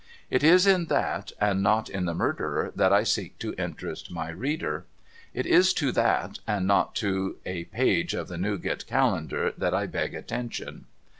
[0.31, 4.29] It is in that, and not in the Murderer, that I seek to interest my
[4.29, 4.87] reader.
[5.31, 9.85] It is to that, and not to a page of the Newgate Calendar, that I
[9.85, 10.85] beg attention.